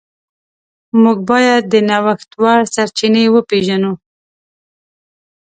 [1.01, 3.93] موږ باید د نوښت وړ سرچینې وپیژنو.